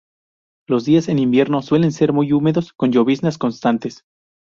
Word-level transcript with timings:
Los 0.67 0.83
días 0.85 1.09
en 1.09 1.19
invierno 1.19 1.61
suelen 1.61 1.91
ser 1.91 2.11
muy 2.11 2.33
húmedos, 2.33 2.73
con 2.73 2.89
lloviznas 2.91 3.37
constantes. 3.37 4.03